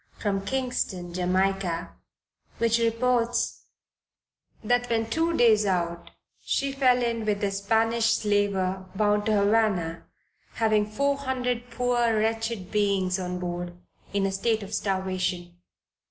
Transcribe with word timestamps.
from 0.17 0.43
Kingston, 0.43 1.13
Jamaica, 1.13 1.91
which 2.57 2.79
reports, 2.79 3.65
that 4.63 4.89
when 4.89 5.07
two 5.07 5.37
days 5.37 5.63
out 5.63 6.09
she 6.43 6.71
fell 6.71 7.03
in 7.03 7.23
with 7.23 7.43
a 7.43 7.51
Spanish 7.51 8.13
slaver 8.13 8.89
bound 8.95 9.27
to 9.27 9.31
Havana, 9.33 10.07
having 10.55 10.87
four 10.89 11.17
hundred 11.17 11.69
poor 11.69 12.17
wretched 12.17 12.71
beings 12.71 13.19
on 13.19 13.37
board, 13.37 13.77
in 14.11 14.25
a 14.25 14.31
state 14.31 14.63
of 14.63 14.73
starvation. 14.73 15.55